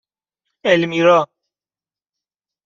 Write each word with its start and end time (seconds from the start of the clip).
المیرا 0.65 1.27